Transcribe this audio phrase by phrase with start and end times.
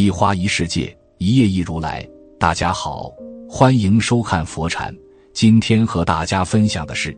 [0.00, 2.08] 一花一世界，一叶一如来。
[2.38, 3.12] 大家好，
[3.46, 4.96] 欢迎收看佛禅。
[5.34, 7.14] 今天和大家分享的是，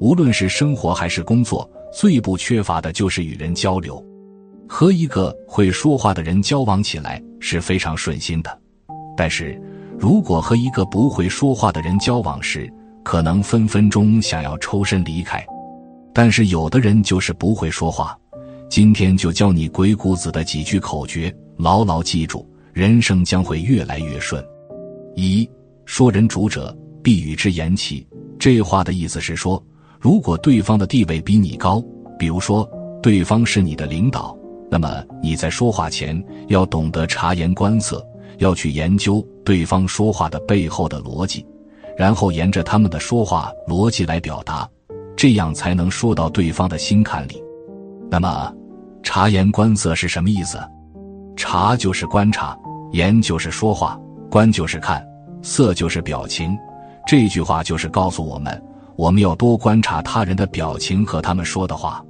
[0.00, 4.04] 无论是生活还是工作，最不缺乏的就是与人交流。
[4.68, 8.60] 和一个会说话的人交往起来是非常顺心的，
[9.16, 9.58] 但是
[9.98, 12.70] 如果和一个不会说话的人交往时，
[13.02, 15.42] 可能分分钟想要抽身离开。
[16.12, 18.14] 但是有的人就是不会说话，
[18.68, 24.44] 今天就教你鬼谷子的几句口诀，牢牢记住，人生将会越来越顺。
[25.14, 25.48] 一
[25.84, 28.06] 说人主者，必与之言齐。
[28.38, 29.62] 这话的意思是说，
[29.98, 31.82] 如果对方的地位比你高，
[32.18, 32.68] 比如说
[33.02, 34.36] 对方是你的领导。
[34.70, 38.04] 那么你在说话前要懂得察言观色，
[38.38, 41.46] 要去研究对方说话的背后的逻辑，
[41.96, 44.68] 然后沿着他们的说话逻辑来表达，
[45.16, 47.42] 这样才能说到对方的心坎里。
[48.10, 48.52] 那么，
[49.02, 50.58] 察言观色是什么意思？
[51.36, 52.58] 察就是观察，
[52.92, 55.06] 言就是说话，观就是看，
[55.42, 56.56] 色就是表情。
[57.06, 58.60] 这句话就是告诉我们，
[58.96, 62.04] 我们要多观察他人的表情和他们说的话。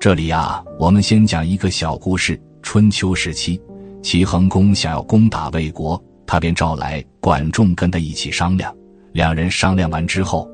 [0.00, 2.40] 这里呀，我们先讲一个小故事。
[2.62, 3.60] 春秋时期，
[4.02, 8.74] 齐桓公想要攻打魏国，他便召来管仲跟他一起商量。
[9.12, 10.48] 两人商量完之后，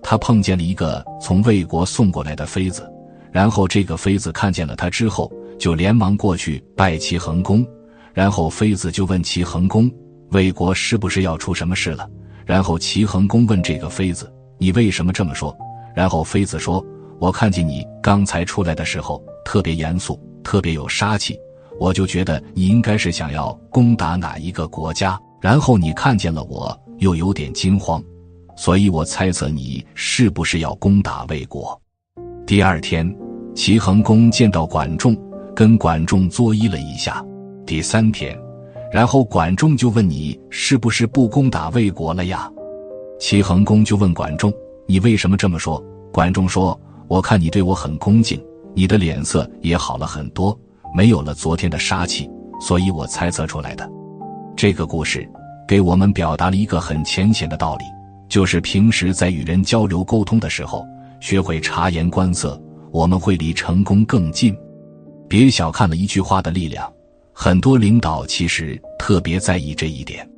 [0.00, 2.88] 他碰见了一个从魏国送过来的妃子，
[3.32, 5.30] 然后这个妃子看见了他之后，
[5.60, 7.64] 就连忙过去拜齐桓公。
[8.12, 9.88] 然后妃子就问齐桓公
[10.32, 12.10] ：“魏国是不是要出什么事了？”
[12.44, 15.56] 然后齐桓公问这个妃子：“你为什么这么说？”
[15.94, 16.84] 然后妃子说。
[17.20, 21.38] 我看见你刚才出来的时候特别严肃，特别有杀气，
[21.78, 25.20] 我就觉得你应该是想要攻打哪一个国家。
[25.38, 28.02] 然后你看见了我，又有点惊慌，
[28.56, 31.78] 所以我猜测你是不是要攻打魏国。
[32.46, 33.14] 第二天，
[33.54, 35.14] 齐桓公见到管仲，
[35.54, 37.24] 跟管仲作揖了一下。
[37.66, 38.38] 第三天，
[38.92, 42.50] 然后管仲就问你是不是不攻打魏国了呀？
[43.18, 44.52] 齐桓公就问管仲
[44.88, 45.82] ：“你为什么这么说？”
[46.12, 46.78] 管仲说。
[47.08, 48.40] 我看你对我很恭敬，
[48.72, 50.56] 你的脸色也好了很多，
[50.94, 52.30] 没有了昨天的杀气，
[52.60, 53.90] 所以我猜测出来的。
[54.56, 55.28] 这个故事
[55.66, 57.84] 给我们表达了一个很浅显的道理，
[58.28, 60.86] 就是平时在与人交流沟通的时候，
[61.18, 62.56] 学会察言观色，
[62.92, 64.56] 我们会离成功更近。
[65.30, 66.92] 别小看了一句话的力量，
[67.32, 70.28] 很多领导其实特别在意这一点。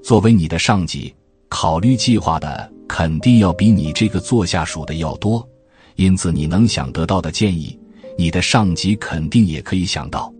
[0.00, 1.12] 作为你的上级，
[1.48, 5.44] 考虑计划的肯定要比你这个做下属的要多。
[5.96, 7.76] 因此，你能想得到的建议，
[8.16, 10.32] 你的上级肯定也可以想到。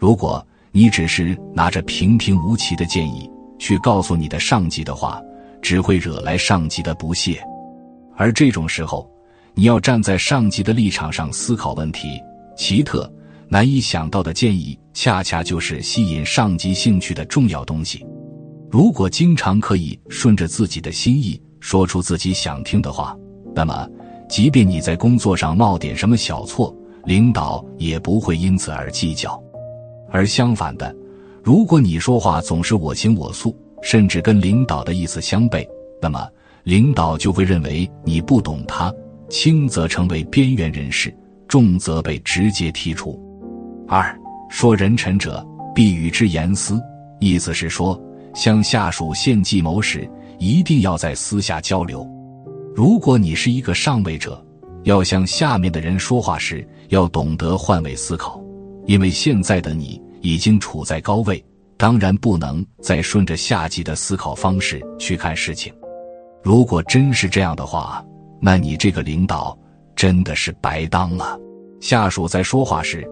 [0.00, 5.22] 如果你只是拿着平平无奇的建议去告诉你的上级的话，
[5.62, 7.40] 只会惹来上级的不屑。
[8.16, 9.08] 而这种时候，
[9.54, 12.20] 你要站在上级的立场上思考问题。
[12.56, 13.08] 奇特
[13.48, 18.04] 难以想到的建议，恰恰就是吸引上级兴趣的重要东西。
[18.70, 23.16] 如果经常可以顺着自己的心意说出自己想听的话，
[23.54, 23.88] 那么。
[24.28, 26.76] 即便你在工作上冒点什么小错，
[27.06, 29.42] 领导也不会因此而计较。
[30.10, 30.94] 而相反的，
[31.42, 35.66] 如果你说话总是我行我素，甚至跟领导的意思相悖，
[36.02, 36.28] 那么
[36.64, 38.92] 领导就会认为你不懂他，
[39.30, 41.10] 轻则成为边缘人士，
[41.48, 43.18] 重则被直接剔除。
[43.88, 44.14] 二
[44.50, 45.42] 说人臣者，
[45.74, 46.78] 必与之言私，
[47.20, 47.98] 意思是说，
[48.34, 50.06] 向下属献计谋时，
[50.38, 52.06] 一定要在私下交流。
[52.76, 54.44] 如果你是一个上位者，
[54.84, 58.38] 要向下面的人说话时，要懂得换位思考，
[58.84, 61.42] 因为现在的你已经处在高位，
[61.78, 65.72] 当然不能再顺着下级的思考方式去看事情。
[66.42, 68.04] 如果真是这样的话，
[68.38, 69.58] 那你这个领导
[69.96, 71.40] 真的是白当了。
[71.80, 73.08] 下属在说话时，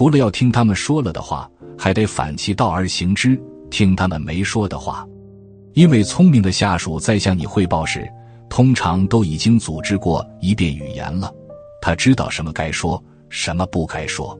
[0.00, 1.46] 除了要听他们说了的话，
[1.76, 3.38] 还得反其道而行之，
[3.68, 5.06] 听他们没说的话，
[5.74, 8.08] 因为聪明的下属在向你汇报时。
[8.48, 11.30] 通常都已经组织过一遍语言了，
[11.82, 14.34] 他知道什么该说，什么不该说。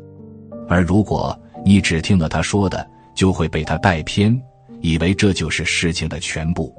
[0.67, 4.35] 而如果你只听了他说的，就会被他带偏，
[4.81, 6.75] 以为这就是事情的全部。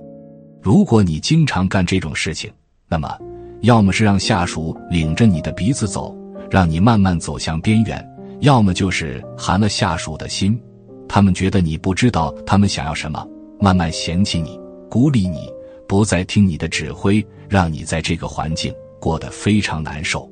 [0.59, 2.51] 如果你经常干这种事情，
[2.89, 3.15] 那么
[3.61, 6.17] 要么是让下属领着你的鼻子走，
[6.49, 8.03] 让你慢慢走向边缘；
[8.41, 10.59] 要么就是寒了下属的心，
[11.07, 13.25] 他们觉得你不知道他们想要什么，
[13.59, 14.59] 慢慢嫌弃你，
[14.89, 15.49] 孤立你。
[15.87, 20.31] 不再听你的指挥，让你在这个环境过得非常难受。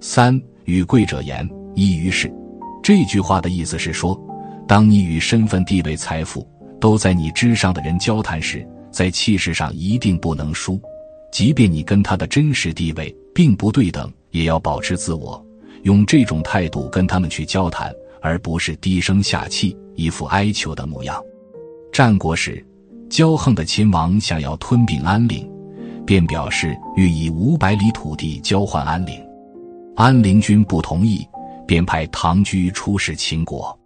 [0.00, 2.32] 三与贵者言，一于是。
[2.82, 4.18] 这句话的意思是说，
[4.66, 6.48] 当你与身份、地位、财富
[6.80, 10.80] 都在你之上的人交谈时，在气势上一定不能输。
[11.30, 15.45] 即便你跟他的真实地位并不对等，也要保持自我，
[15.82, 21.22] 用这种态度跟他们去交谈，而不是低声下气、一副哀求的模样。
[21.92, 22.64] 战国时，
[23.08, 25.48] 骄横的秦王想要吞并安陵，
[26.04, 29.18] 便表示欲以五百里土地交换安陵。
[29.94, 31.26] 安陵君不同意，
[31.66, 33.78] 便派唐雎出使秦国。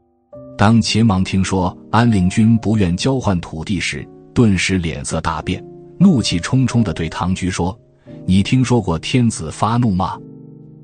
[0.58, 5.64] 当秦王听说安陵君不愿交换土地时，顿时脸色大变，
[5.98, 7.78] 怒气冲冲地对唐雎说
[8.26, 10.19] ：“你听说过天子发怒吗？”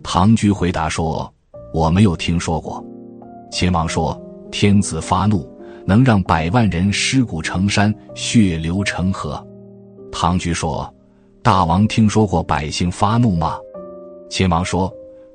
[0.08, 1.28] 唐雎回答说
[1.74, 2.82] ：“我没有听说过。”
[3.50, 4.16] 秦王说
[4.52, 5.44] ：“天子发怒，
[5.84, 9.44] 能让百万人尸骨成山，血流成河。”
[10.12, 10.88] 唐雎说
[11.42, 13.58] ：“大王听说过百姓发怒吗？”
[14.30, 14.90] 秦王说：“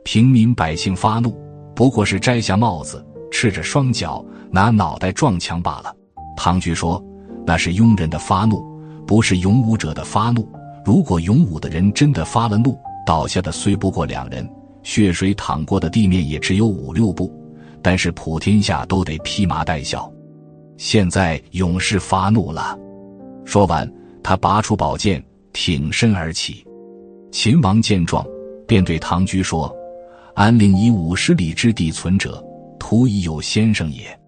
[0.05, 1.37] 平民百姓发怒，
[1.75, 5.93] 不过是摘下帽子，赤着双脚，拿脑袋撞墙罢了。”
[6.37, 7.03] 唐雎说。
[7.45, 8.63] 那是庸人的发怒，
[9.05, 10.47] 不是勇武者的发怒。
[10.85, 14.47] 如果勇武的人真的发了怒，倒下的虽不过两人，
[14.83, 17.31] 血水淌过的地面也只有五六步，
[17.81, 20.11] 但是普天下都得披麻戴孝。
[20.77, 22.77] 现在勇士发怒了。
[23.45, 23.91] 说完，
[24.23, 25.23] 他拔出宝剑，
[25.53, 26.65] 挺身而起。
[27.31, 28.25] 秦王见状，
[28.67, 29.73] 便对唐雎说
[30.35, 32.43] ：“安陵以五十里之地存者，
[32.79, 34.19] 徒已有先生也。”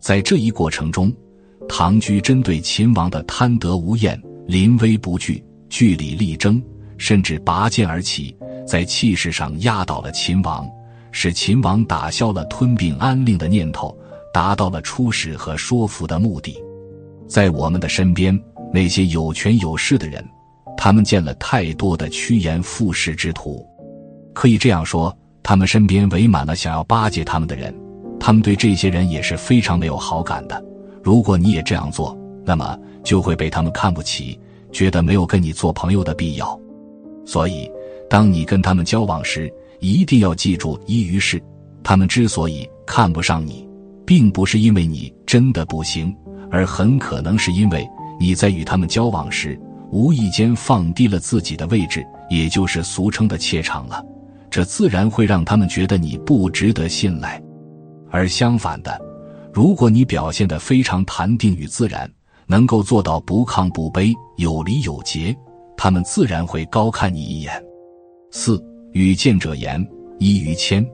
[0.00, 1.12] 在这一过程中。
[1.68, 6.62] 唐雎针对秦王的贪得无厌、临危不惧、据理力争，
[6.98, 8.36] 甚至拔剑而起，
[8.66, 10.68] 在气势上压倒了秦王，
[11.12, 13.96] 使秦王打消了吞并安陵的念头，
[14.34, 16.60] 达到了出使和说服的目的。
[17.26, 18.38] 在我们的身边，
[18.72, 20.22] 那些有权有势的人，
[20.76, 23.64] 他们见了太多的趋炎附势之徒，
[24.34, 27.74] 可以这样说，他们身边围满了想要巴结他们的人，
[28.18, 30.62] 他们对这些人也是非常没有好感的。
[31.02, 34.38] 如果你也这样做，那么就会被他们看不起，
[34.72, 36.58] 觉得没有跟你做朋友的必要。
[37.28, 37.70] 所以，
[38.08, 41.38] 当你跟他们交往时，一定要记住一于是：
[41.84, 43.68] 他们之所以看不上你，
[44.06, 46.16] 并不是因为你真的不行，
[46.50, 47.86] 而很可能是因为
[48.18, 49.60] 你在与他们交往时，
[49.92, 54.02] 无意间放低了自己的位置，也就是俗称的怯场了。
[54.48, 57.38] 这自然会让他们觉得你不值得信赖。
[58.10, 58.98] 而相反的。
[59.52, 62.10] 如果你表现得非常淡定与自然，
[62.46, 65.36] 能够做到不亢不卑、有礼有节，
[65.78, 67.52] 他们自然会高看你一眼。
[68.32, 69.82] 四与见者言，
[70.18, 70.84] 一于谦，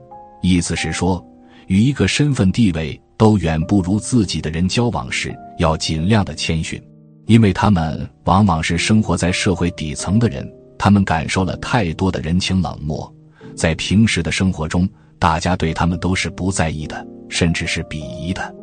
[0.41, 1.21] 意思是说，
[1.67, 6.81] 与一个身份地位都远不如自己的人交往时，要尽量的谦逊，
[7.25, 13.13] 因为他们往往是生活在社会底层的人，他们感受了太多的人情冷漠，
[13.55, 14.87] 在平时的生活中，
[15.19, 17.05] 大家对他们都是不在意的。
[17.27, 18.55] 甚至是鄙夷的。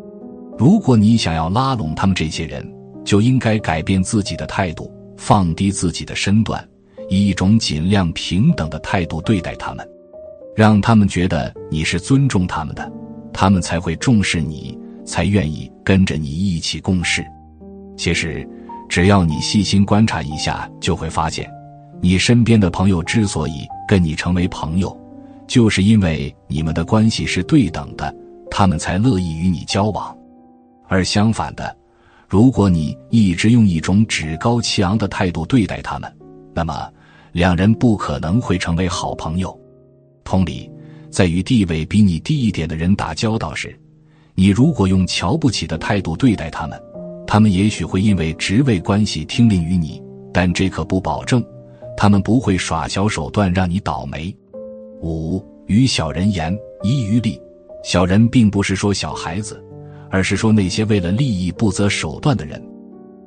[0.57, 2.65] 如果你想要拉拢他们这些人，
[3.05, 6.67] 就应该改变自己的态度，放低自己的身段，
[7.09, 9.87] 以一种尽量平等的态度对待他们，
[10.57, 12.93] 让他们觉得你是尊重他们的，
[13.33, 17.25] 他们才会重视你，才愿意跟着你一起共事。
[17.97, 18.49] 其实，
[18.89, 21.49] 只要你细心观察一下，就会发现，
[22.01, 24.97] 你身边的朋友之所以跟你成为朋友，
[25.47, 28.15] 就是因为你们的关系是对等的。
[28.55, 30.15] 他们才乐意与你交往，
[30.87, 31.75] 而相反的，
[32.33, 36.11] 如果你一直用一种趾高气昂的态度对待他们，
[36.55, 36.91] 那么
[37.33, 39.55] 两人不可能会成为好朋友。
[40.25, 40.71] 同理，
[41.11, 43.79] 在与地位比你低一点的人打交道时，
[44.35, 46.83] 你如果用瞧不起的态度对待他们，
[47.27, 50.03] 他们也许会因为职位关系听令于你，
[50.33, 51.45] 但这可不保证
[51.99, 54.35] 他们不会耍小手段让你倒霉。
[55.03, 57.39] 五与小人言，宜于利。
[57.85, 59.63] 小人并不是说小孩子，
[60.13, 62.63] 而是说那些为了利益不择手段的人。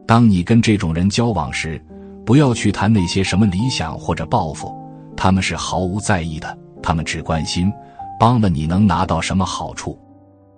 [0.07, 1.81] 当你跟这种人交往时，
[2.23, 4.71] 不要去谈那些什么理想或者抱负，
[5.17, 6.57] 他们是毫无在意的。
[6.81, 7.73] 他们只关心
[8.19, 9.99] 帮了你能拿到什么好处。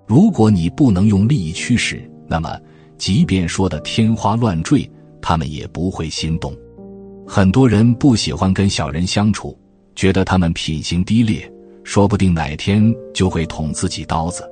[0.06, 2.60] 如果你不能用利益驱使，那么
[2.98, 4.90] 即便说的天花乱坠，
[5.22, 6.54] 他们也不会心动。
[7.26, 9.58] 很多人不喜欢跟小人相处，
[9.96, 11.50] 觉得他们品行低劣。
[11.86, 14.44] 说不定哪天就会捅自己刀子，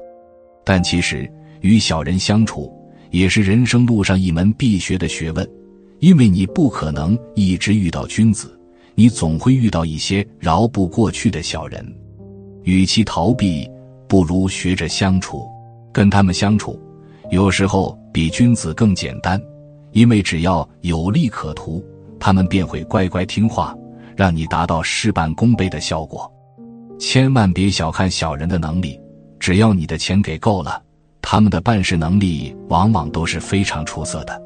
[0.64, 1.30] 但其实
[1.66, 2.72] 与小人相处
[3.10, 5.50] 也是人生路上一门必学的学问，
[5.98, 8.56] 因为你不可能一直遇到君子，
[8.94, 11.84] 你总会遇到一些饶不过去的小人。
[12.66, 13.68] 与其逃避，
[14.08, 15.44] 不如学着相处。
[15.92, 16.80] 跟他们相处，
[17.32, 19.42] 有时候比君子更简单，
[19.92, 21.84] 因为只要有利可图，
[22.20, 23.76] 他们便会乖乖听话，
[24.16, 26.32] 让你达到事半功倍的效果。
[27.00, 29.00] 千万别小看小人的能力，
[29.40, 30.84] 只要你的钱给够了，
[31.28, 34.40] 他们的办事能力往往都是非常出色的。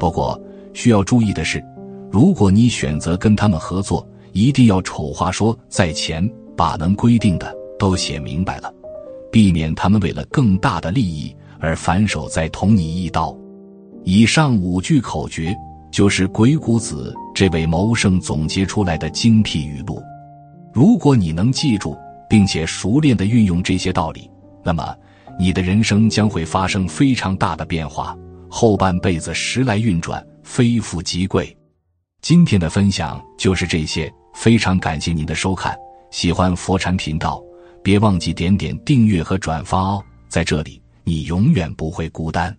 [0.00, 0.40] 不过
[0.72, 1.62] 需要注意的是，
[2.10, 8.72] 如果你选择跟他们合作，一定要丑话说在前，把能规定的都写明白了，
[9.30, 13.36] 避免他们为了更大的利益而反手再捅你一刀。
[14.02, 15.54] 以上五句口诀
[15.92, 20.02] 就是鬼谷子这位谋圣总结出来的精辟语录。
[20.72, 21.94] 如果你能记住，
[22.26, 24.30] 并且熟练的运用这些道理，
[24.64, 24.96] 那么
[25.38, 28.16] 你的人生将会发生非常大的变化，
[28.48, 31.56] 后半辈子时来运转，非富即贵。
[32.22, 35.76] 今天的分享就是这些，非常感谢您的收看。
[36.10, 37.42] 喜欢佛禅频道，
[37.82, 42.56] 别忘记点点订阅和转发哦，在这里你永远不会孤单。